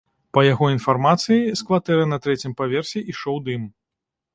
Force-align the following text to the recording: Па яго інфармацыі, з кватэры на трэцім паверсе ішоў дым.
Па 0.37 0.41
яго 0.45 0.69
інфармацыі, 0.75 1.39
з 1.61 1.69
кватэры 1.69 2.03
на 2.17 2.21
трэцім 2.27 2.51
паверсе 2.63 3.07
ішоў 3.15 3.37
дым. 3.51 3.73